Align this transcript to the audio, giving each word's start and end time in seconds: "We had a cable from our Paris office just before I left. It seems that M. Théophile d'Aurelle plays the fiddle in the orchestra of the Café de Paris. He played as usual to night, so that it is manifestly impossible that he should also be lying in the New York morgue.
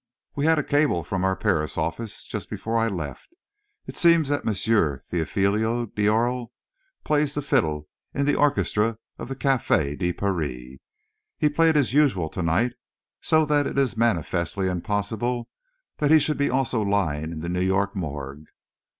"We 0.35 0.47
had 0.47 0.57
a 0.57 0.63
cable 0.63 1.03
from 1.03 1.23
our 1.23 1.35
Paris 1.35 1.77
office 1.77 2.25
just 2.25 2.49
before 2.49 2.75
I 2.75 2.87
left. 2.87 3.35
It 3.85 3.95
seems 3.95 4.29
that 4.29 4.47
M. 4.47 4.51
Théophile 4.55 5.93
d'Aurelle 5.93 6.51
plays 7.03 7.35
the 7.35 7.41
fiddle 7.43 7.87
in 8.11 8.25
the 8.25 8.33
orchestra 8.33 8.97
of 9.19 9.27
the 9.27 9.35
Café 9.35 9.95
de 9.95 10.11
Paris. 10.11 10.79
He 11.37 11.49
played 11.49 11.77
as 11.77 11.93
usual 11.93 12.29
to 12.29 12.41
night, 12.41 12.71
so 13.21 13.45
that 13.45 13.67
it 13.67 13.77
is 13.77 13.95
manifestly 13.95 14.65
impossible 14.67 15.47
that 15.99 16.09
he 16.09 16.17
should 16.17 16.41
also 16.49 16.83
be 16.83 16.89
lying 16.89 17.31
in 17.31 17.41
the 17.41 17.47
New 17.49 17.61
York 17.61 17.95
morgue. 17.95 18.47